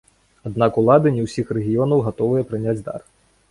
Аднак 0.49 0.79
улады 0.83 1.07
не 1.19 1.27
ўсіх 1.27 1.53
рэгіёнаў 1.59 2.03
гатовыя 2.09 2.49
прыняць 2.51 2.77
дар. 2.91 3.09